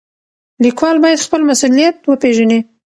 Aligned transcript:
لیکوال 0.63 0.97
باید 1.03 1.23
خپل 1.25 1.41
مسولیت 1.49 1.95
وپېژني. 2.05 2.59